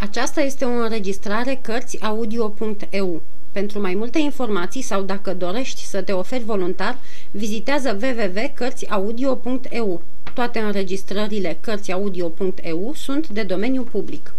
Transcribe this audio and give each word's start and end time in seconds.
Aceasta 0.00 0.40
este 0.40 0.64
o 0.64 0.68
înregistrare 0.68 1.58
Cărțiaudio.eu. 1.62 3.22
Pentru 3.52 3.80
mai 3.80 3.94
multe 3.94 4.18
informații 4.18 4.82
sau 4.82 5.02
dacă 5.02 5.34
dorești 5.34 5.84
să 5.84 6.02
te 6.02 6.12
oferi 6.12 6.44
voluntar, 6.44 6.98
vizitează 7.30 7.98
www.cărțiaudio.eu. 8.02 10.02
Toate 10.34 10.58
înregistrările 10.58 11.58
Cărțiaudio.eu 11.60 12.92
sunt 12.94 13.28
de 13.28 13.42
domeniu 13.42 13.82
public. 13.82 14.34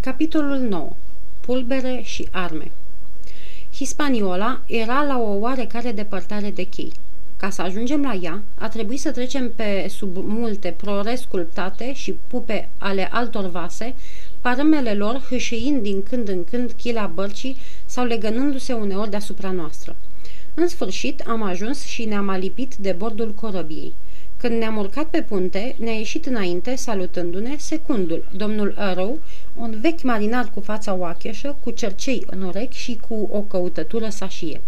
Capitolul 0.00 0.58
9. 0.58 0.92
Pulbere 1.40 2.00
și 2.04 2.28
arme 2.30 2.70
Hispaniola 3.74 4.60
era 4.66 5.02
la 5.02 5.18
o 5.18 5.38
oarecare 5.38 5.92
depărtare 5.92 6.50
de 6.50 6.62
chei. 6.62 6.92
Ca 7.42 7.50
să 7.50 7.62
ajungem 7.62 8.02
la 8.02 8.14
ea, 8.14 8.42
a 8.54 8.68
trebuit 8.68 9.00
să 9.00 9.10
trecem 9.10 9.52
pe 9.56 9.86
sub 9.88 10.16
multe 10.16 10.74
prore 10.76 11.14
sculptate 11.14 11.92
și 11.92 12.16
pupe 12.26 12.68
ale 12.78 13.08
altor 13.12 13.50
vase, 13.50 13.94
parâmele 14.40 14.94
lor 14.94 15.26
hâșâind 15.28 15.82
din 15.82 16.02
când 16.02 16.28
în 16.28 16.44
când 16.44 16.72
chila 16.72 17.06
bărcii 17.06 17.56
sau 17.86 18.04
legănându-se 18.04 18.72
uneori 18.72 19.10
deasupra 19.10 19.50
noastră. 19.50 19.96
În 20.54 20.68
sfârșit 20.68 21.20
am 21.20 21.42
ajuns 21.42 21.84
și 21.84 22.04
ne-am 22.04 22.28
alipit 22.28 22.74
de 22.74 22.92
bordul 22.92 23.32
corăbiei. 23.34 23.92
Când 24.36 24.58
ne-am 24.58 24.76
urcat 24.76 25.04
pe 25.04 25.22
punte, 25.22 25.74
ne-a 25.78 25.92
ieșit 25.92 26.26
înainte, 26.26 26.76
salutându-ne, 26.76 27.54
secundul, 27.58 28.28
domnul 28.36 28.74
Arrow, 28.76 29.18
un 29.56 29.78
vechi 29.80 30.02
marinar 30.02 30.50
cu 30.54 30.60
fața 30.60 30.94
oacheșă, 30.94 31.56
cu 31.62 31.70
cercei 31.70 32.24
în 32.26 32.42
urechi 32.42 32.76
și 32.76 32.98
cu 33.08 33.28
o 33.32 33.40
căutătură 33.40 34.08
sașie. 34.08 34.60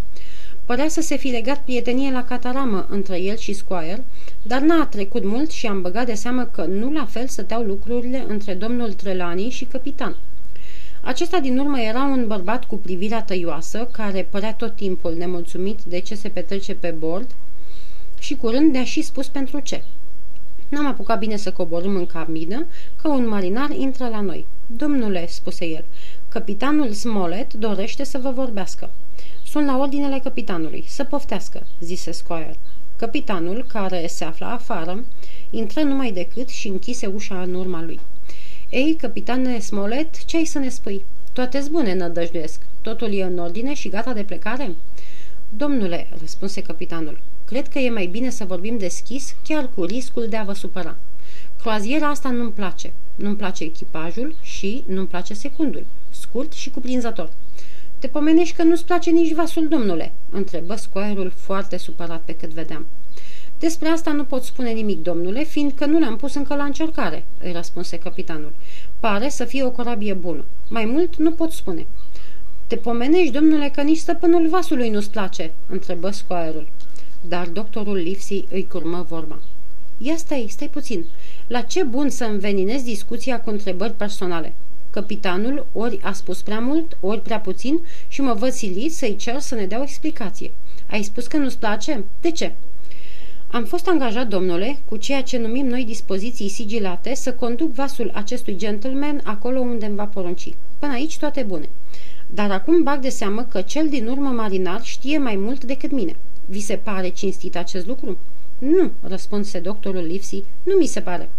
Părea 0.66 0.88
să 0.88 1.00
se 1.00 1.16
fi 1.16 1.28
legat 1.28 1.58
prietenie 1.62 2.10
la 2.10 2.24
cataramă 2.24 2.86
între 2.90 3.20
el 3.20 3.36
și 3.36 3.52
Squire, 3.52 4.04
dar 4.42 4.60
n-a 4.60 4.86
trecut 4.86 5.24
mult 5.24 5.50
și 5.50 5.66
am 5.66 5.82
băgat 5.82 6.06
de 6.06 6.14
seamă 6.14 6.44
că 6.44 6.64
nu 6.64 6.92
la 6.92 7.04
fel 7.04 7.26
stăteau 7.26 7.62
lucrurile 7.62 8.24
între 8.28 8.54
domnul 8.54 8.92
Trelani 8.92 9.50
și 9.50 9.64
capitan. 9.64 10.16
Acesta 11.00 11.38
din 11.40 11.58
urmă 11.58 11.80
era 11.80 12.02
un 12.02 12.26
bărbat 12.26 12.64
cu 12.64 12.76
privirea 12.76 13.22
tăioasă, 13.22 13.88
care 13.92 14.26
părea 14.30 14.54
tot 14.54 14.76
timpul 14.76 15.14
nemulțumit 15.16 15.82
de 15.82 15.98
ce 15.98 16.14
se 16.14 16.28
petrece 16.28 16.74
pe 16.74 16.94
bord 16.98 17.30
și 18.18 18.36
curând 18.36 18.72
ne-a 18.72 18.84
și 18.84 19.02
spus 19.02 19.28
pentru 19.28 19.60
ce. 19.60 19.84
N-am 20.68 20.86
apucat 20.86 21.18
bine 21.18 21.36
să 21.36 21.52
coborâm 21.52 21.96
în 21.96 22.06
cabină, 22.06 22.66
că 23.02 23.08
un 23.08 23.28
marinar 23.28 23.70
intră 23.70 24.08
la 24.08 24.20
noi. 24.20 24.46
Domnule, 24.66 25.26
spuse 25.28 25.66
el, 25.66 25.84
capitanul 26.28 26.92
Smollett 26.92 27.54
dorește 27.54 28.04
să 28.04 28.18
vă 28.18 28.30
vorbească. 28.30 28.90
Sunt 29.54 29.66
la 29.66 29.76
ordinele 29.76 30.20
capitanului. 30.22 30.84
Să 30.86 31.04
poftească, 31.04 31.66
zise 31.80 32.12
Squire. 32.12 32.56
Capitanul, 32.96 33.64
care 33.68 34.06
se 34.06 34.24
afla 34.24 34.52
afară, 34.52 35.04
intră 35.50 35.82
numai 35.82 36.12
decât 36.12 36.48
și 36.48 36.68
închise 36.68 37.06
ușa 37.06 37.42
în 37.42 37.54
urma 37.54 37.82
lui. 37.82 38.00
Ei, 38.70 38.94
capitane 38.94 39.58
Smollett, 39.58 40.24
ce 40.24 40.36
ai 40.36 40.44
să 40.44 40.58
ne 40.58 40.68
spui? 40.68 41.04
Toate 41.32 41.64
bune, 41.70 41.94
nădăjduiesc. 41.94 42.60
Totul 42.80 43.14
e 43.14 43.22
în 43.22 43.38
ordine 43.38 43.74
și 43.74 43.88
gata 43.88 44.12
de 44.12 44.22
plecare? 44.22 44.74
Domnule, 45.56 46.08
răspunse 46.20 46.62
capitanul, 46.62 47.20
cred 47.44 47.68
că 47.68 47.78
e 47.78 47.90
mai 47.90 48.06
bine 48.06 48.30
să 48.30 48.44
vorbim 48.44 48.78
deschis, 48.78 49.34
chiar 49.42 49.70
cu 49.74 49.84
riscul 49.84 50.26
de 50.28 50.36
a 50.36 50.44
vă 50.44 50.52
supăra. 50.52 50.96
Croaziera 51.60 52.08
asta 52.08 52.28
nu-mi 52.28 52.52
place. 52.52 52.92
Nu-mi 53.14 53.36
place 53.36 53.64
echipajul 53.64 54.34
și 54.42 54.84
nu-mi 54.86 55.06
place 55.06 55.34
secundul. 55.34 55.86
Scurt 56.10 56.52
și 56.52 56.70
cuprinzător. 56.70 57.30
Te 58.04 58.10
pomenești 58.10 58.56
că 58.56 58.62
nu-ți 58.62 58.84
place 58.84 59.10
nici 59.10 59.34
vasul, 59.34 59.68
domnule?" 59.68 60.12
întrebă 60.30 60.74
scoaierul 60.74 61.32
foarte 61.36 61.76
supărat 61.76 62.20
pe 62.24 62.34
cât 62.34 62.50
vedeam. 62.50 62.86
Despre 63.58 63.88
asta 63.88 64.12
nu 64.12 64.24
pot 64.24 64.42
spune 64.42 64.70
nimic, 64.70 65.02
domnule, 65.02 65.44
fiindcă 65.44 65.86
nu 65.86 65.98
l-am 65.98 66.16
pus 66.16 66.34
încă 66.34 66.54
la 66.54 66.64
încercare," 66.64 67.24
îi 67.42 67.52
răspunse 67.52 67.98
capitanul. 67.98 68.52
Pare 69.00 69.28
să 69.28 69.44
fie 69.44 69.64
o 69.64 69.70
corabie 69.70 70.12
bună. 70.12 70.44
Mai 70.68 70.84
mult 70.84 71.16
nu 71.16 71.32
pot 71.32 71.52
spune." 71.52 71.86
Te 72.66 72.76
pomenești, 72.76 73.32
domnule, 73.32 73.68
că 73.68 73.82
nici 73.82 73.98
stăpânul 73.98 74.48
vasului 74.48 74.90
nu-ți 74.90 75.10
place?" 75.10 75.52
întrebă 75.66 76.10
scoaierul. 76.10 76.68
Dar 77.20 77.46
doctorul 77.46 77.96
Lipsy 77.96 78.44
îi 78.50 78.66
curmă 78.66 79.06
vorba. 79.08 79.38
Ia 79.98 80.16
stai, 80.16 80.46
stai 80.50 80.68
puțin. 80.68 81.04
La 81.46 81.60
ce 81.60 81.82
bun 81.82 82.10
să 82.10 82.24
înveninezi 82.24 82.84
discuția 82.84 83.40
cu 83.40 83.50
întrebări 83.50 83.92
personale? 83.92 84.52
Capitanul 84.94 85.66
ori 85.72 85.98
a 86.02 86.12
spus 86.12 86.42
prea 86.42 86.60
mult, 86.60 86.96
ori 87.00 87.20
prea 87.20 87.40
puțin 87.40 87.80
și 88.08 88.20
mă 88.20 88.32
văd 88.32 88.52
silit 88.52 88.92
să-i 88.94 89.16
cer 89.16 89.38
să 89.38 89.54
ne 89.54 89.66
dea 89.66 89.80
o 89.80 89.82
explicație. 89.82 90.50
Ai 90.90 91.02
spus 91.02 91.26
că 91.26 91.36
nu-ți 91.36 91.58
place? 91.58 92.04
De 92.20 92.30
ce? 92.30 92.52
Am 93.50 93.64
fost 93.64 93.88
angajat, 93.88 94.28
domnule, 94.28 94.78
cu 94.88 94.96
ceea 94.96 95.22
ce 95.22 95.38
numim 95.38 95.66
noi 95.66 95.84
dispoziții 95.84 96.48
sigilate, 96.48 97.14
să 97.14 97.32
conduc 97.32 97.72
vasul 97.72 98.10
acestui 98.14 98.56
gentleman 98.56 99.20
acolo 99.24 99.60
unde 99.60 99.86
îmi 99.86 99.96
va 99.96 100.04
porunci. 100.04 100.54
Până 100.78 100.92
aici 100.92 101.18
toate 101.18 101.42
bune. 101.42 101.68
Dar 102.26 102.50
acum 102.50 102.82
bag 102.82 103.00
de 103.00 103.08
seamă 103.08 103.42
că 103.42 103.60
cel 103.60 103.88
din 103.88 104.08
urmă 104.08 104.28
marinar 104.28 104.82
știe 104.82 105.18
mai 105.18 105.36
mult 105.36 105.64
decât 105.64 105.90
mine. 105.90 106.16
Vi 106.46 106.60
se 106.60 106.76
pare 106.76 107.08
cinstit 107.08 107.56
acest 107.56 107.86
lucru? 107.86 108.18
Nu, 108.58 108.90
răspunse 109.00 109.58
doctorul 109.58 110.04
Livsi, 110.04 110.42
nu 110.62 110.74
mi 110.78 110.86
se 110.86 111.00
pare. 111.00 111.30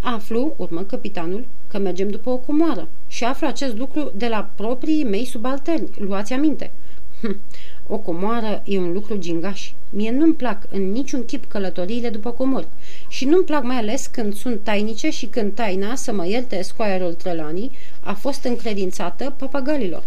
Aflu, 0.00 0.54
urmă 0.56 0.82
capitanul, 0.82 1.44
că 1.68 1.78
mergem 1.78 2.08
după 2.08 2.30
o 2.30 2.36
comoară 2.36 2.88
și 3.08 3.24
aflu 3.24 3.46
acest 3.46 3.76
lucru 3.76 4.12
de 4.16 4.28
la 4.28 4.48
proprii 4.54 5.04
mei 5.04 5.24
subalterni. 5.24 5.90
Luați 5.98 6.32
aminte. 6.32 6.72
Hm, 7.20 7.36
o 7.86 7.96
comoară 7.96 8.62
e 8.64 8.78
un 8.78 8.92
lucru 8.92 9.18
gingaș. 9.18 9.72
Mie 9.90 10.10
nu-mi 10.10 10.34
plac 10.34 10.62
în 10.70 10.90
niciun 10.90 11.24
chip 11.24 11.44
călătoriile 11.44 12.08
după 12.08 12.30
comori 12.30 12.66
și 13.08 13.24
nu-mi 13.24 13.44
plac 13.44 13.62
mai 13.62 13.76
ales 13.76 14.06
când 14.06 14.34
sunt 14.34 14.60
tainice 14.62 15.10
și 15.10 15.26
când 15.26 15.54
taina, 15.54 15.94
să 15.94 16.12
mă 16.12 16.26
ierte 16.26 16.62
scoaierul 16.62 17.14
Trelani, 17.14 17.70
a 18.00 18.12
fost 18.12 18.44
încredințată 18.44 19.34
papagalilor. 19.36 20.04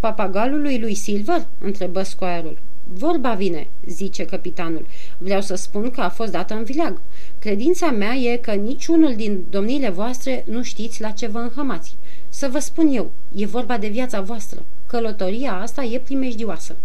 Papagalului 0.00 0.80
lui 0.80 0.94
Silver? 0.94 1.46
întrebă 1.58 2.02
scoaierul. 2.02 2.58
Vorba 2.84 3.34
vine, 3.34 3.68
zice 3.86 4.24
capitanul. 4.24 4.86
Vreau 5.18 5.40
să 5.40 5.54
spun 5.54 5.90
că 5.90 6.00
a 6.00 6.08
fost 6.08 6.30
dată 6.30 6.54
în 6.54 6.64
vileag. 6.64 7.00
Credința 7.38 7.90
mea 7.90 8.14
e 8.14 8.36
că 8.36 8.52
niciunul 8.52 9.14
din 9.14 9.44
domniile 9.50 9.88
voastre 9.88 10.44
nu 10.48 10.62
știți 10.62 11.00
la 11.00 11.10
ce 11.10 11.26
vă 11.26 11.38
înhămați. 11.38 11.96
Să 12.28 12.48
vă 12.48 12.58
spun 12.58 12.88
eu, 12.92 13.10
e 13.34 13.46
vorba 13.46 13.78
de 13.78 13.88
viața 13.88 14.20
voastră. 14.20 14.62
Călătoria 14.86 15.52
asta 15.52 15.82
e 15.82 15.98
primejdioasă. 15.98 16.76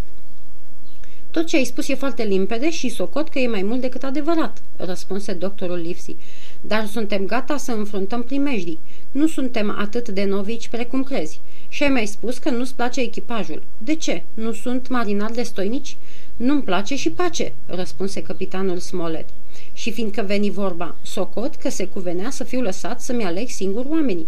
Tot 1.31 1.45
ce 1.45 1.57
ai 1.57 1.63
spus 1.63 1.87
e 1.87 1.95
foarte 1.95 2.23
limpede 2.23 2.69
și 2.69 2.89
socot 2.89 3.29
că 3.29 3.39
e 3.39 3.47
mai 3.47 3.61
mult 3.61 3.81
decât 3.81 4.03
adevărat, 4.03 4.61
răspunse 4.75 5.33
doctorul 5.33 5.77
Livsi. 5.77 6.15
Dar 6.61 6.85
suntem 6.85 7.25
gata 7.25 7.57
să 7.57 7.71
înfruntăm 7.71 8.23
primejdii. 8.23 8.79
Nu 9.11 9.27
suntem 9.27 9.75
atât 9.77 10.09
de 10.09 10.23
novici 10.23 10.67
precum 10.67 11.03
crezi. 11.03 11.39
Și 11.69 11.83
ai 11.83 11.89
mai 11.89 12.05
spus 12.05 12.37
că 12.37 12.49
nu-ți 12.49 12.75
place 12.75 13.01
echipajul. 13.01 13.63
De 13.77 13.95
ce? 13.95 14.23
Nu 14.33 14.51
sunt 14.51 14.87
marinari 14.87 15.33
destoinici? 15.33 15.97
Nu-mi 16.35 16.63
place 16.63 16.95
și 16.95 17.09
pace, 17.09 17.53
răspunse 17.65 18.21
capitanul 18.21 18.77
Smollett. 18.77 19.29
Și 19.73 19.91
fiindcă 19.91 20.21
veni 20.21 20.49
vorba, 20.49 20.95
socot 21.01 21.55
că 21.55 21.69
se 21.69 21.87
cuvenea 21.87 22.29
să 22.29 22.43
fiu 22.43 22.61
lăsat 22.61 23.01
să-mi 23.01 23.23
aleg 23.23 23.49
singur 23.49 23.85
oamenii. 23.89 24.27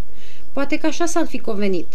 Poate 0.54 0.78
că 0.78 0.88
așa 0.88 1.06
s-ar 1.06 1.26
fi 1.26 1.40
convenit, 1.40 1.88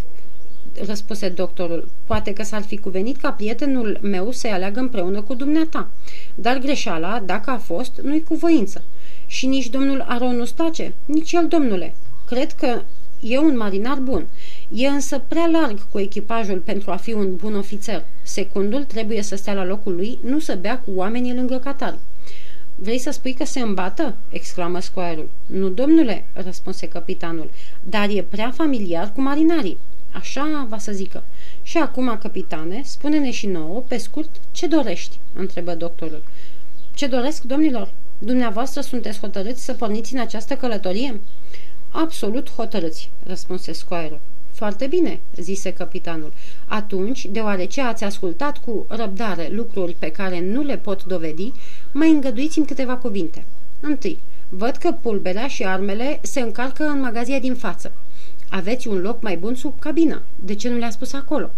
răspuse 0.86 1.28
doctorul. 1.28 1.88
Poate 2.06 2.32
că 2.32 2.42
s-ar 2.42 2.62
fi 2.62 2.76
cuvenit 2.76 3.16
ca 3.16 3.30
prietenul 3.30 3.98
meu 4.02 4.30
să-i 4.30 4.50
aleagă 4.50 4.80
împreună 4.80 5.20
cu 5.22 5.34
dumneata. 5.34 5.88
Dar 6.34 6.58
greșeala, 6.58 7.22
dacă 7.26 7.50
a 7.50 7.58
fost, 7.58 8.00
nu-i 8.02 8.22
cu 8.22 8.34
voință. 8.34 8.82
Și 9.26 9.46
nici 9.46 9.68
domnul 9.68 10.04
Aron 10.08 10.36
nu-ți 10.36 10.54
place? 10.54 10.94
Nici 11.04 11.32
el, 11.32 11.46
domnule. 11.48 11.94
Cred 12.26 12.52
că 12.52 12.82
e 13.20 13.38
un 13.38 13.56
marinar 13.56 13.98
bun. 13.98 14.26
E 14.76 14.86
însă 14.86 15.18
prea 15.28 15.46
larg 15.46 15.86
cu 15.90 15.98
echipajul 15.98 16.58
pentru 16.58 16.90
a 16.90 16.96
fi 16.96 17.12
un 17.12 17.36
bun 17.36 17.54
ofițer. 17.54 18.04
Secundul 18.22 18.84
trebuie 18.84 19.22
să 19.22 19.36
stea 19.36 19.54
la 19.54 19.64
locul 19.64 19.94
lui, 19.94 20.18
nu 20.22 20.38
să 20.38 20.54
bea 20.54 20.78
cu 20.78 20.90
oamenii 20.94 21.34
lângă 21.34 21.56
catar. 21.56 21.98
Vrei 22.74 22.98
să 22.98 23.10
spui 23.10 23.32
că 23.32 23.44
se 23.44 23.60
îmbată?" 23.60 24.16
exclamă 24.28 24.80
scoarul. 24.80 25.30
Nu, 25.46 25.68
domnule," 25.68 26.24
răspunse 26.32 26.88
capitanul, 26.88 27.50
dar 27.82 28.08
e 28.08 28.22
prea 28.22 28.50
familiar 28.50 29.12
cu 29.12 29.20
marinarii. 29.20 29.78
Așa 30.12 30.66
va 30.68 30.78
să 30.78 30.92
zică. 30.92 31.24
Și 31.62 31.78
acum, 31.78 32.18
capitane, 32.22 32.80
spune-ne 32.84 33.30
și 33.30 33.46
nouă, 33.46 33.80
pe 33.88 33.96
scurt, 33.96 34.30
ce 34.52 34.66
dorești?" 34.66 35.18
întrebă 35.34 35.74
doctorul. 35.74 36.22
Ce 36.94 37.06
doresc, 37.06 37.42
domnilor? 37.42 37.92
Dumneavoastră 38.18 38.80
sunteți 38.80 39.20
hotărâți 39.20 39.64
să 39.64 39.72
porniți 39.72 40.14
în 40.14 40.20
această 40.20 40.54
călătorie?" 40.54 41.20
Absolut 41.90 42.50
hotărâți," 42.50 43.10
răspunse 43.26 43.72
scoarul. 43.72 44.20
Foarte 44.54 44.86
bine," 44.86 45.20
zise 45.36 45.72
capitanul. 45.72 46.32
Atunci, 46.66 47.26
deoarece 47.26 47.80
ați 47.80 48.04
ascultat 48.04 48.58
cu 48.58 48.86
răbdare 48.88 49.48
lucruri 49.52 49.96
pe 49.98 50.10
care 50.10 50.40
nu 50.40 50.62
le 50.62 50.76
pot 50.76 51.04
dovedi, 51.04 51.52
mai 51.92 52.10
îngăduiți-mi 52.10 52.66
câteva 52.66 52.96
cuvinte. 52.96 53.44
Întâi, 53.80 54.18
văd 54.48 54.76
că 54.76 54.90
pulberea 55.02 55.46
și 55.46 55.64
armele 55.64 56.18
se 56.22 56.40
încarcă 56.40 56.84
în 56.84 57.00
magazia 57.00 57.38
din 57.38 57.54
față. 57.54 57.92
Aveți 58.48 58.88
un 58.88 59.00
loc 59.00 59.22
mai 59.22 59.36
bun 59.36 59.54
sub 59.54 59.78
cabină. 59.78 60.22
De 60.44 60.54
ce 60.54 60.68
nu 60.68 60.76
le-a 60.76 60.90
spus 60.90 61.12
acolo? 61.12 61.50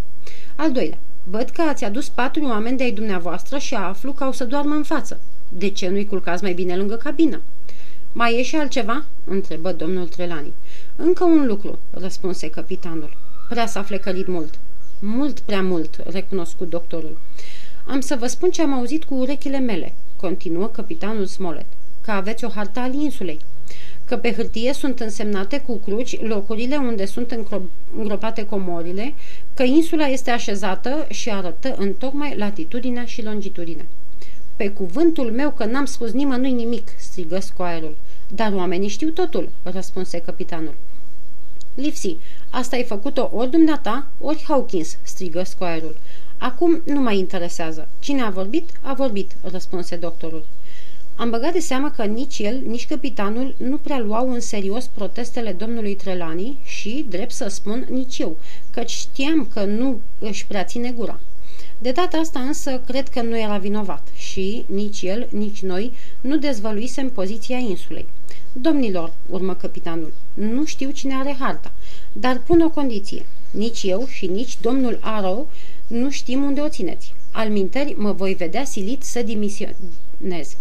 Al 0.55 0.71
doilea, 0.71 0.97
văd 1.23 1.49
că 1.49 1.61
ați 1.61 1.83
adus 1.83 2.09
patru 2.09 2.43
oameni 2.43 2.77
de-ai 2.77 2.91
dumneavoastră 2.91 3.57
și 3.57 3.75
aflu 3.75 4.11
că 4.11 4.23
au 4.23 4.31
să 4.31 4.45
doarmă 4.45 4.75
în 4.75 4.83
față. 4.83 5.19
De 5.49 5.69
ce 5.69 5.89
nu-i 5.89 6.05
culcați 6.05 6.43
mai 6.43 6.53
bine 6.53 6.75
lângă 6.75 6.95
cabină? 6.95 7.41
Mai 8.11 8.39
e 8.39 8.43
și 8.43 8.55
altceva?" 8.55 9.05
întrebă 9.25 9.71
domnul 9.71 10.07
Trelani. 10.07 10.53
Încă 10.99 11.23
un 11.23 11.45
lucru, 11.45 11.79
răspunse 11.91 12.49
capitanul. 12.49 13.17
Prea 13.49 13.65
s-a 13.65 13.83
flecărit 13.83 14.27
mult. 14.27 14.59
Mult 14.99 15.39
prea 15.39 15.61
mult, 15.61 16.03
recunoscut 16.05 16.69
doctorul. 16.69 17.17
Am 17.85 17.99
să 17.99 18.15
vă 18.19 18.27
spun 18.27 18.49
ce 18.49 18.61
am 18.61 18.73
auzit 18.73 19.03
cu 19.03 19.13
urechile 19.13 19.59
mele, 19.59 19.93
continuă 20.15 20.67
capitanul 20.67 21.25
Smollett, 21.25 21.65
că 22.01 22.11
aveți 22.11 22.45
o 22.45 22.49
hartă 22.49 22.79
al 22.79 22.93
insulei, 22.93 23.39
că 24.05 24.17
pe 24.17 24.33
hârtie 24.33 24.73
sunt 24.73 24.99
însemnate 24.99 25.59
cu 25.59 25.77
cruci 25.77 26.21
locurile 26.21 26.75
unde 26.75 27.05
sunt 27.05 27.39
îngropate 27.97 28.45
comorile, 28.45 29.13
că 29.53 29.63
insula 29.63 30.05
este 30.05 30.31
așezată 30.31 31.05
și 31.09 31.29
arătă 31.29 31.75
în 31.77 31.93
tocmai 31.93 32.37
latitudinea 32.37 33.05
și 33.05 33.23
longitudinea. 33.23 33.85
Pe 34.55 34.69
cuvântul 34.69 35.31
meu 35.31 35.51
că 35.51 35.65
n-am 35.65 35.85
spus 35.85 36.11
nimănui 36.11 36.51
nimic, 36.51 36.87
strigă 36.97 37.39
scoaierul. 37.39 37.95
Dar 38.27 38.53
oamenii 38.53 38.87
știu 38.87 39.09
totul, 39.09 39.49
răspunse 39.63 40.19
capitanul. 40.19 40.73
Lipsy, 41.73 42.17
asta 42.49 42.75
ai 42.75 42.83
făcut-o 42.83 43.29
ori 43.33 43.49
dumneata, 43.49 44.07
ori 44.21 44.43
Hawkins, 44.47 44.97
strigă 45.03 45.43
scoaierul. 45.43 45.97
Acum 46.37 46.81
nu 46.85 47.01
mai 47.01 47.17
interesează. 47.17 47.87
Cine 47.99 48.21
a 48.21 48.29
vorbit, 48.29 48.69
a 48.81 48.93
vorbit, 48.93 49.35
răspunse 49.41 49.95
doctorul. 49.95 50.45
Am 51.15 51.29
băgat 51.29 51.53
de 51.53 51.59
seamă 51.59 51.89
că 51.95 52.03
nici 52.03 52.39
el, 52.39 52.61
nici 52.65 52.87
capitanul 52.87 53.55
nu 53.57 53.77
prea 53.77 53.99
luau 53.99 54.31
în 54.31 54.39
serios 54.39 54.85
protestele 54.85 55.51
domnului 55.51 55.95
Trelani 55.95 56.57
și, 56.63 57.05
drept 57.09 57.31
să 57.31 57.47
spun, 57.47 57.87
nici 57.89 58.17
eu, 58.17 58.37
căci 58.71 58.89
știam 58.89 59.47
că 59.53 59.63
nu 59.63 59.99
își 60.19 60.47
prea 60.47 60.63
ține 60.63 60.91
gura. 60.91 61.19
De 61.77 61.91
data 61.91 62.17
asta 62.17 62.39
însă 62.39 62.81
cred 62.85 63.09
că 63.09 63.21
nu 63.21 63.39
era 63.39 63.57
vinovat 63.57 64.07
și 64.15 64.65
nici 64.67 65.01
el, 65.01 65.27
nici 65.31 65.61
noi 65.61 65.91
nu 66.21 66.37
dezvăluisem 66.37 67.09
poziția 67.09 67.57
insulei. 67.57 68.07
Domnilor, 68.61 69.13
urmă 69.29 69.53
capitanul, 69.53 70.13
nu 70.33 70.65
știu 70.65 70.89
cine 70.89 71.15
are 71.15 71.35
harta, 71.39 71.71
dar 72.13 72.41
pun 72.45 72.61
o 72.61 72.69
condiție. 72.69 73.25
Nici 73.51 73.83
eu 73.83 74.05
și 74.07 74.27
nici 74.27 74.57
domnul 74.61 74.99
Arrow 75.01 75.49
nu 75.87 76.09
știm 76.09 76.43
unde 76.43 76.61
o 76.61 76.69
țineți. 76.69 77.13
Al 77.31 77.49
minteri 77.49 77.95
mă 77.97 78.11
voi 78.11 78.33
vedea 78.33 78.63
silit 78.63 79.03
să 79.03 79.21
dimisionez. 79.21 80.55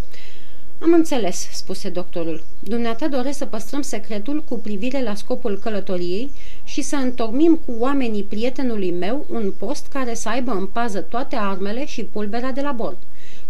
Am 0.79 0.93
înțeles, 0.93 1.49
spuse 1.53 1.89
doctorul. 1.89 2.45
Dumneata 2.61 3.09
doresc 3.09 3.39
să 3.39 3.47
păstrăm 3.47 3.83
secretul 3.83 4.43
cu 4.49 4.59
privire 4.59 5.03
la 5.03 5.15
scopul 5.15 5.59
călătoriei 5.59 6.31
și 6.65 6.83
să 6.83 6.97
întocmim 6.97 7.61
cu 7.67 7.73
oamenii 7.79 8.23
prietenului 8.23 8.91
meu 8.91 9.27
un 9.31 9.53
post 9.59 9.87
care 9.87 10.15
să 10.15 10.29
aibă 10.29 10.51
în 10.51 10.67
pază 10.67 11.01
toate 11.01 11.37
armele 11.37 11.87
și 11.87 12.05
pulberea 12.05 12.53
de 12.53 12.61
la 12.61 12.73
bord. 12.73 12.99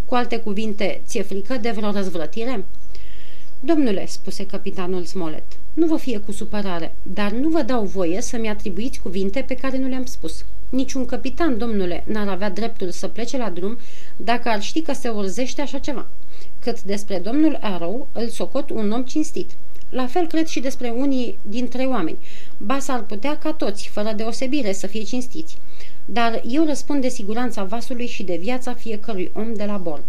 Cu 0.04 0.14
alte 0.14 0.38
cuvinte, 0.38 1.02
ți-e 1.06 1.22
frică 1.22 1.54
de 1.54 1.70
vreo 1.70 1.90
răzvrătire? 1.90 2.64
Domnule, 3.60 4.06
spuse 4.06 4.46
capitanul 4.46 5.04
Smollett, 5.04 5.52
nu 5.74 5.86
vă 5.86 5.96
fie 5.96 6.18
cu 6.18 6.32
supărare, 6.32 6.94
dar 7.02 7.30
nu 7.30 7.48
vă 7.48 7.62
dau 7.62 7.84
voie 7.84 8.20
să-mi 8.20 8.48
atribuiți 8.48 9.00
cuvinte 9.00 9.44
pe 9.46 9.54
care 9.54 9.78
nu 9.78 9.88
le-am 9.88 10.04
spus. 10.04 10.44
Niciun 10.68 11.06
capitan, 11.06 11.58
domnule, 11.58 12.04
n-ar 12.06 12.28
avea 12.28 12.50
dreptul 12.50 12.90
să 12.90 13.08
plece 13.08 13.36
la 13.36 13.50
drum 13.50 13.78
dacă 14.16 14.48
ar 14.48 14.62
ști 14.62 14.80
că 14.82 14.92
se 14.92 15.08
urzește 15.08 15.60
așa 15.60 15.78
ceva. 15.78 16.06
Cât 16.60 16.82
despre 16.82 17.18
domnul 17.18 17.58
Arrow, 17.60 18.08
îl 18.12 18.28
socot 18.28 18.70
un 18.70 18.90
om 18.90 19.02
cinstit. 19.02 19.50
La 19.88 20.06
fel 20.06 20.26
cred 20.26 20.46
și 20.46 20.60
despre 20.60 20.88
unii 20.96 21.38
dintre 21.42 21.82
oameni. 21.84 22.18
Ba 22.56 22.78
s-ar 22.78 23.02
putea 23.02 23.38
ca 23.38 23.52
toți, 23.52 23.88
fără 23.88 24.12
deosebire, 24.16 24.72
să 24.72 24.86
fie 24.86 25.02
cinstiți. 25.02 25.58
Dar 26.04 26.42
eu 26.48 26.64
răspund 26.64 27.00
de 27.00 27.08
siguranța 27.08 27.64
vasului 27.64 28.06
și 28.06 28.22
de 28.22 28.36
viața 28.36 28.74
fiecărui 28.74 29.30
om 29.34 29.54
de 29.54 29.64
la 29.64 29.76
bord. 29.76 30.04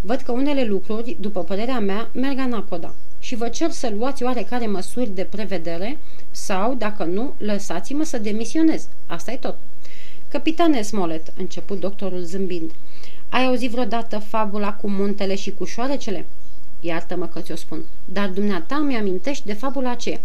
Văd 0.00 0.20
că 0.20 0.32
unele 0.32 0.64
lucruri, 0.64 1.16
după 1.20 1.40
părerea 1.44 1.80
mea, 1.80 2.08
merg 2.12 2.38
anapoda 2.38 2.94
și 3.18 3.34
vă 3.34 3.48
cer 3.48 3.70
să 3.70 3.92
luați 3.98 4.22
oarecare 4.22 4.66
măsuri 4.66 5.10
de 5.10 5.22
prevedere 5.22 5.98
sau, 6.30 6.74
dacă 6.74 7.04
nu, 7.04 7.34
lăsați-mă 7.38 8.04
să 8.04 8.18
demisionez. 8.18 8.88
Asta 9.06 9.32
e 9.32 9.36
tot. 9.36 9.56
Capitane 10.28 10.82
Smollett, 10.82 11.32
început 11.36 11.80
doctorul 11.80 12.22
zâmbind, 12.22 12.70
ai 13.28 13.44
auzit 13.44 13.70
vreodată 13.70 14.18
fabula 14.18 14.72
cu 14.72 14.88
muntele 14.88 15.34
și 15.34 15.50
cu 15.50 15.64
șoarecele? 15.64 16.26
Iartă-mă 16.80 17.26
că 17.26 17.40
ți-o 17.40 17.56
spun, 17.56 17.84
dar 18.04 18.28
dumneata 18.28 18.76
mi-amintești 18.76 19.46
de 19.46 19.52
fabula 19.52 19.90
aceea. 19.90 20.20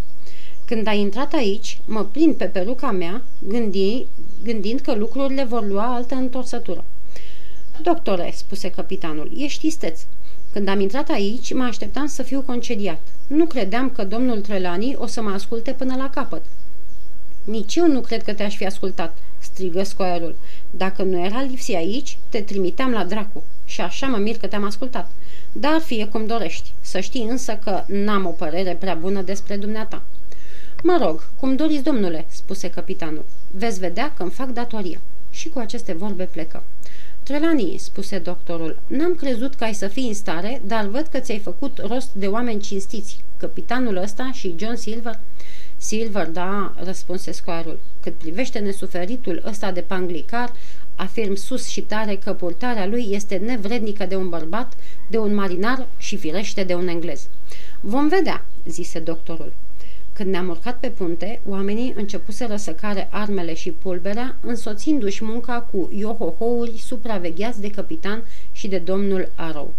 Când 0.66 0.88
ai 0.88 1.00
intrat 1.00 1.34
aici, 1.34 1.80
mă 1.86 2.04
prind 2.04 2.36
pe 2.36 2.46
peruca 2.46 2.92
mea, 2.92 3.22
gândi, 3.40 4.06
gândind 4.44 4.80
că 4.80 4.94
lucrurile 4.94 5.44
vor 5.44 5.68
lua 5.68 5.94
altă 5.94 6.16
întorsătură. 6.16 6.84
Doctore, 7.82 8.34
spuse 8.36 8.70
capitanul, 8.70 9.32
ești 9.38 9.68
isteț. 9.68 10.02
Când 10.52 10.68
am 10.68 10.80
intrat 10.80 11.10
aici, 11.10 11.54
mă 11.54 11.64
așteptam 11.64 12.06
să 12.06 12.24
fiu 12.24 12.42
concediat. 12.42 13.02
Nu 13.28 13.46
credeam 13.46 13.90
că 13.90 14.04
domnul 14.04 14.42
Trelani 14.42 14.96
o 14.96 15.06
să 15.06 15.22
mă 15.22 15.30
asculte 15.30 15.72
până 15.72 15.96
la 15.96 16.10
capăt. 16.10 16.46
Nici 17.44 17.76
eu 17.76 17.88
nu 17.88 18.02
cred 18.02 18.24
că 18.24 18.34
te-aș 18.34 18.56
fi 18.56 18.66
ascultat, 18.66 19.18
strigă 19.40 19.84
scoiarul. 19.84 20.36
Dacă 20.70 21.04
nu 21.04 21.26
era 21.26 21.42
lipsi 21.42 21.76
aici, 21.76 22.18
te 22.30 22.42
trimiteam 22.42 22.92
la 22.92 23.04
dracu. 23.04 23.44
Și 23.66 23.82
așa 23.82 24.08
mă 24.08 24.18
mir 24.18 24.38
că 24.38 24.48
te-am 24.48 24.64
ascultat. 24.64 25.12
Dar 25.52 25.80
fie 25.80 26.08
cum 26.08 26.26
dorești. 26.26 26.74
Să 26.82 27.00
știi 27.00 27.24
însă 27.24 27.60
că 27.64 27.84
n-am 27.88 28.26
o 28.26 28.30
părere 28.30 28.76
prea 28.76 28.96
bună 28.96 29.22
despre 29.22 29.58
dumneata. 29.58 30.02
Mă 30.84 30.98
rog, 31.02 31.30
cum 31.40 31.56
doriți, 31.56 31.84
domnule, 31.84 32.26
spuse 32.30 32.70
capitanul. 32.70 33.26
Veți 33.52 33.80
vedea 33.80 34.14
că 34.14 34.22
îmi 34.22 34.32
fac 34.32 34.50
datoria. 34.50 35.00
Și 35.32 35.50
cu 35.50 35.60
aceste 35.60 35.94
vorbe 35.94 36.24
plecă. 36.24 36.64
Trelani, 37.24 37.76
spuse 37.78 38.20
doctorul, 38.20 38.80
n-am 38.88 39.16
crezut 39.16 39.54
că 39.54 39.64
ai 39.64 39.74
să 39.74 39.88
fii 39.88 40.08
în 40.08 40.14
stare, 40.14 40.62
dar 40.66 40.86
văd 40.86 41.08
că 41.12 41.20
ți-ai 41.20 41.40
făcut 41.40 41.78
rost 41.88 42.14
de 42.14 42.28
oameni 42.28 42.62
cinstiți. 42.62 43.24
Capitanul 43.38 43.98
ăsta 43.98 44.32
și 44.32 44.56
John 44.58 44.76
Silver 44.76 45.20
Silver, 45.78 46.28
da, 46.28 46.74
răspunse 46.76 47.32
scoarul. 47.32 47.80
Cât 48.02 48.14
privește 48.14 48.60
nesuferitul 48.60 49.44
ăsta 49.46 49.72
de 49.72 49.82
panglicar, 49.82 50.54
afirm 50.96 51.36
sus 51.36 51.68
și 51.68 51.82
tare 51.82 52.16
că 52.16 52.34
purtarea 52.34 52.88
lui 52.88 53.08
este 53.12 53.36
nevrednică 53.36 54.06
de 54.06 54.16
un 54.16 54.30
bărbat, 54.30 54.74
de 55.10 55.18
un 55.18 55.34
marinar 55.34 55.88
și 55.98 56.18
firește 56.18 56.64
de 56.64 56.76
un 56.76 56.88
englez. 56.88 57.28
Vom 57.80 58.08
vedea, 58.08 58.46
zise 58.66 59.00
doctorul. 59.00 59.54
Când 60.14 60.30
ne-am 60.30 60.50
urcat 60.50 60.78
pe 60.80 60.88
punte, 60.90 61.40
oamenii 61.50 61.94
începuseră 61.96 62.56
să 62.56 62.72
care 62.72 63.08
armele 63.12 63.54
și 63.54 63.72
pulberea, 63.72 64.36
însoțindu-și 64.42 65.24
munca 65.24 65.68
cu 65.72 65.90
iohohouri 65.96 66.78
supravegheați 66.78 67.62
de 67.62 67.70
capitan 67.70 68.24
și 68.52 68.68
de 68.68 68.78
domnul 68.78 69.32
Arrow. 69.36 69.74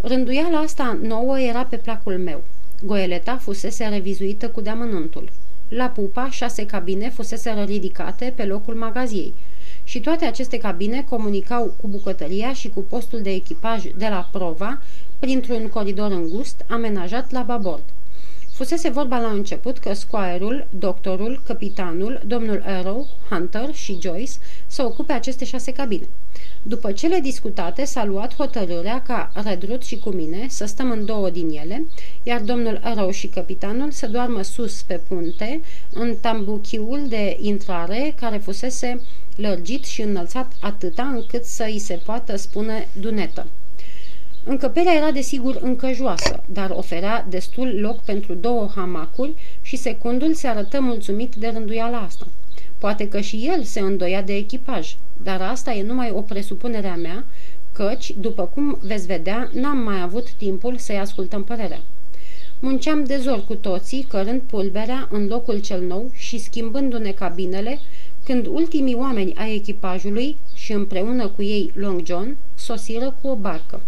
Rânduiala 0.00 0.58
asta 0.58 0.98
nouă 1.02 1.40
era 1.40 1.64
pe 1.64 1.76
placul 1.76 2.18
meu. 2.18 2.42
Goeleta 2.82 3.36
fusese 3.36 3.84
revizuită 3.84 4.48
cu 4.48 4.60
deamănuntul. 4.60 5.30
La 5.68 5.86
pupa, 5.86 6.30
șase 6.30 6.66
cabine 6.66 7.10
fusese 7.10 7.64
ridicate 7.66 8.32
pe 8.36 8.44
locul 8.44 8.74
magaziei 8.74 9.34
și 9.84 10.00
toate 10.00 10.24
aceste 10.24 10.58
cabine 10.58 11.04
comunicau 11.08 11.74
cu 11.80 11.88
bucătăria 11.88 12.52
și 12.52 12.68
cu 12.68 12.80
postul 12.80 13.20
de 13.20 13.30
echipaj 13.30 13.82
de 13.96 14.06
la 14.08 14.28
Prova 14.32 14.82
printr-un 15.18 15.68
coridor 15.68 16.10
îngust 16.10 16.64
amenajat 16.68 17.30
la 17.30 17.42
babord. 17.42 17.82
Fusese 18.54 18.88
vorba 18.88 19.18
la 19.18 19.30
început 19.30 19.78
că 19.78 19.92
squire 19.92 20.68
doctorul, 20.78 21.42
capitanul, 21.46 22.20
domnul 22.26 22.62
Arrow, 22.66 23.08
Hunter 23.28 23.74
și 23.74 23.98
Joyce 24.00 24.32
să 24.66 24.82
ocupe 24.82 25.12
aceste 25.12 25.44
șase 25.44 25.72
cabine. 25.72 26.08
După 26.62 26.92
cele 26.92 27.20
discutate, 27.20 27.84
s-a 27.84 28.04
luat 28.04 28.34
hotărârea 28.34 29.02
ca 29.02 29.32
Redrut 29.44 29.82
și 29.82 29.98
cu 29.98 30.10
mine 30.10 30.46
să 30.48 30.64
stăm 30.64 30.90
în 30.90 31.04
două 31.04 31.30
din 31.30 31.48
ele, 31.48 31.84
iar 32.22 32.40
domnul 32.40 32.80
Arrow 32.82 33.10
și 33.10 33.26
capitanul 33.26 33.90
să 33.90 34.06
doarmă 34.06 34.42
sus 34.42 34.82
pe 34.82 35.00
punte, 35.08 35.60
în 35.92 36.16
tambuchiul 36.20 37.08
de 37.08 37.36
intrare 37.40 38.14
care 38.20 38.36
fusese 38.36 39.00
lărgit 39.36 39.84
și 39.84 40.02
înălțat 40.02 40.52
atâta 40.60 41.02
încât 41.02 41.44
să 41.44 41.64
îi 41.64 41.78
se 41.78 42.00
poată 42.04 42.36
spune 42.36 42.88
dunetă. 43.00 43.46
Încăperea 44.46 44.94
era 44.94 45.10
desigur 45.10 45.58
încă 45.62 45.92
joasă, 45.92 46.42
dar 46.46 46.70
oferea 46.70 47.26
destul 47.28 47.80
loc 47.80 48.00
pentru 48.00 48.34
două 48.34 48.70
hamacuri 48.74 49.34
și 49.62 49.76
secundul 49.76 50.34
se 50.34 50.46
arătă 50.46 50.80
mulțumit 50.80 51.34
de 51.34 51.48
rânduiala 51.48 51.98
asta. 51.98 52.26
Poate 52.78 53.08
că 53.08 53.20
și 53.20 53.50
el 53.54 53.62
se 53.62 53.80
îndoia 53.80 54.22
de 54.22 54.34
echipaj, 54.34 54.96
dar 55.22 55.40
asta 55.40 55.72
e 55.72 55.82
numai 55.82 56.10
o 56.10 56.20
presupunere 56.20 56.86
a 56.86 56.94
mea, 56.94 57.24
căci, 57.72 58.14
după 58.20 58.42
cum 58.54 58.78
veți 58.82 59.06
vedea, 59.06 59.50
n-am 59.52 59.78
mai 59.78 60.00
avut 60.00 60.32
timpul 60.32 60.76
să-i 60.76 60.98
ascultăm 60.98 61.44
părerea. 61.44 61.80
Munceam 62.60 63.04
de 63.04 63.16
zor 63.16 63.44
cu 63.44 63.54
toții, 63.54 64.06
cărând 64.08 64.40
pulberea 64.40 65.08
în 65.10 65.26
locul 65.26 65.58
cel 65.58 65.82
nou 65.82 66.10
și 66.14 66.38
schimbându-ne 66.38 67.10
cabinele, 67.10 67.78
când 68.24 68.46
ultimii 68.46 68.94
oameni 68.94 69.34
ai 69.34 69.54
echipajului 69.54 70.36
și 70.54 70.72
împreună 70.72 71.28
cu 71.28 71.42
ei 71.42 71.72
Long 71.74 72.06
John 72.06 72.36
sosiră 72.54 73.14
cu 73.22 73.28
o 73.28 73.34
barcă. 73.34 73.80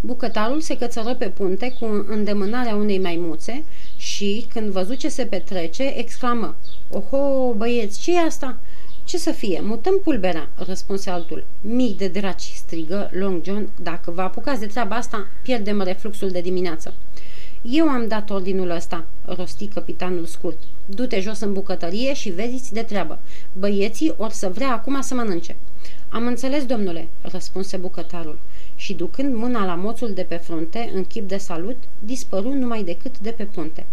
Bucătarul 0.00 0.60
se 0.60 0.76
cățără 0.76 1.14
pe 1.14 1.28
punte 1.28 1.76
cu 1.80 2.04
îndemânarea 2.08 2.74
unei 2.74 2.98
maimuțe 2.98 3.64
și, 3.96 4.46
când 4.52 4.70
văzu 4.70 4.94
ce 4.94 5.08
se 5.08 5.24
petrece, 5.24 5.92
exclamă 5.96 6.56
Oho, 6.90 7.52
băieți, 7.52 8.00
ce 8.00 8.14
e 8.14 8.18
asta?" 8.18 8.58
Ce 9.04 9.18
să 9.18 9.30
fie, 9.30 9.60
mutăm 9.62 10.00
pulberea," 10.02 10.48
răspunse 10.54 11.10
altul. 11.10 11.44
Mii 11.60 11.94
de 11.98 12.08
draci, 12.08 12.52
strigă 12.54 13.10
Long 13.12 13.44
John, 13.44 13.68
dacă 13.82 14.10
vă 14.10 14.20
apucați 14.20 14.60
de 14.60 14.66
treaba 14.66 14.96
asta, 14.96 15.26
pierdem 15.42 15.82
refluxul 15.82 16.30
de 16.30 16.40
dimineață. 16.40 16.94
Eu 17.62 17.88
am 17.88 18.08
dat 18.08 18.30
ordinul 18.30 18.70
ăsta, 18.70 19.04
rosti 19.24 19.66
capitanul 19.66 20.26
scurt. 20.26 20.58
Du-te 20.86 21.20
jos 21.20 21.40
în 21.40 21.52
bucătărie 21.52 22.14
și 22.14 22.30
vezi 22.30 22.72
de 22.72 22.82
treabă. 22.82 23.18
Băieții 23.52 24.14
or 24.16 24.30
să 24.30 24.48
vrea 24.48 24.72
acum 24.72 25.00
să 25.00 25.14
mănânce. 25.14 25.56
Am 26.08 26.26
înțeles, 26.26 26.64
domnule, 26.64 27.08
răspunse 27.22 27.76
bucătarul 27.76 28.38
și 28.80 28.94
ducând 28.94 29.34
mâna 29.34 29.64
la 29.64 29.74
moțul 29.74 30.12
de 30.12 30.22
pe 30.22 30.36
frunte, 30.36 30.90
în 30.94 31.04
chip 31.04 31.28
de 31.28 31.36
salut, 31.36 31.76
dispăru 31.98 32.52
numai 32.52 32.82
decât 32.82 33.18
de 33.18 33.30
pe 33.30 33.44
punte. 33.44 33.86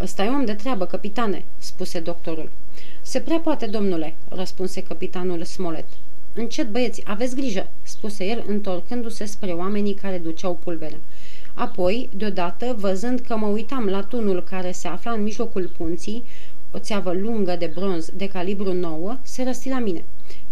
Ăsta 0.00 0.24
e 0.24 0.28
om 0.28 0.44
de 0.44 0.54
treabă, 0.54 0.84
capitane," 0.84 1.44
spuse 1.58 2.00
doctorul. 2.00 2.50
Se 3.02 3.20
prea 3.20 3.38
poate, 3.38 3.66
domnule," 3.66 4.16
răspunse 4.28 4.82
capitanul 4.82 5.44
Smolet. 5.44 5.86
Încet, 6.34 6.70
băieți, 6.70 7.02
aveți 7.06 7.36
grijă," 7.36 7.68
spuse 7.82 8.24
el, 8.24 8.44
întorcându-se 8.46 9.24
spre 9.24 9.52
oamenii 9.52 9.94
care 9.94 10.18
duceau 10.18 10.54
pulbere. 10.54 11.00
Apoi, 11.54 12.08
deodată, 12.16 12.76
văzând 12.78 13.20
că 13.20 13.36
mă 13.36 13.46
uitam 13.46 13.86
la 13.86 14.02
tunul 14.02 14.42
care 14.42 14.72
se 14.72 14.88
afla 14.88 15.12
în 15.12 15.22
mijlocul 15.22 15.70
punții, 15.76 16.24
o 16.72 16.78
țeavă 16.78 17.12
lungă 17.12 17.56
de 17.58 17.70
bronz 17.74 18.10
de 18.16 18.28
calibru 18.28 18.72
nouă, 18.72 19.18
se 19.22 19.42
răsti 19.42 19.68
la 19.68 19.78
mine. 19.78 20.04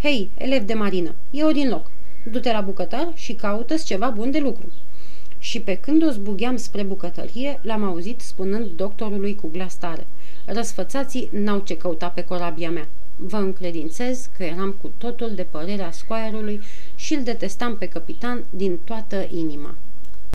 Hei, 0.03 0.31
elev 0.39 0.63
de 0.63 0.75
marină, 0.75 1.15
eu 1.31 1.53
din 1.53 1.69
loc. 1.69 1.91
Du-te 2.31 2.53
la 2.53 2.61
bucătar 2.61 3.13
și 3.15 3.33
caută 3.33 3.75
ceva 3.85 4.11
bun 4.11 4.31
de 4.31 4.39
lucru." 4.39 4.73
Și 5.39 5.61
pe 5.61 5.75
când 5.75 6.05
o 6.05 6.11
zbugheam 6.11 6.57
spre 6.57 6.83
bucătărie, 6.83 7.61
l-am 7.63 7.85
auzit 7.85 8.21
spunând 8.21 8.71
doctorului 8.77 9.35
cu 9.35 9.49
glas 9.53 9.75
tare. 9.75 10.07
Răsfățații 10.47 11.29
n-au 11.33 11.59
ce 11.59 11.77
căuta 11.77 12.09
pe 12.09 12.25
corabia 12.25 12.71
mea. 12.71 12.89
Vă 13.17 13.37
încredințez 13.37 14.29
că 14.37 14.45
eram 14.45 14.75
cu 14.81 14.91
totul 14.99 15.35
de 15.35 15.43
părerea 15.43 15.91
scoaierului 15.91 16.61
și 16.95 17.15
îl 17.15 17.23
detestam 17.23 17.77
pe 17.77 17.87
capitan 17.87 18.45
din 18.51 18.79
toată 18.85 19.27
inima. 19.31 19.75